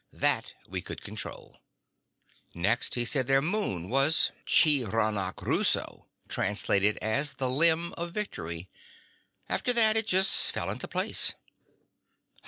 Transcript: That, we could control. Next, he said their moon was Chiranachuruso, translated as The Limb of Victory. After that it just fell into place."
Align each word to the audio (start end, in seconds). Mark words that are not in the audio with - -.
That, 0.13 0.55
we 0.67 0.81
could 0.81 1.03
control. 1.03 1.59
Next, 2.55 2.95
he 2.95 3.05
said 3.05 3.27
their 3.27 3.39
moon 3.39 3.87
was 3.87 4.31
Chiranachuruso, 4.47 6.07
translated 6.27 6.97
as 7.03 7.35
The 7.35 7.51
Limb 7.51 7.93
of 7.99 8.09
Victory. 8.09 8.67
After 9.47 9.71
that 9.73 9.95
it 9.97 10.07
just 10.07 10.51
fell 10.53 10.71
into 10.71 10.87
place." 10.87 11.33